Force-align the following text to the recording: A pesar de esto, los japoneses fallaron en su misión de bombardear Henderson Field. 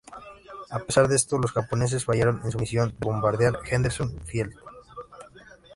A 0.71 0.79
pesar 0.79 1.07
de 1.07 1.15
esto, 1.15 1.37
los 1.37 1.51
japoneses 1.51 2.05
fallaron 2.05 2.41
en 2.43 2.49
su 2.51 2.57
misión 2.57 2.89
de 2.89 2.95
bombardear 3.01 3.59
Henderson 3.69 4.19
Field. 4.25 4.55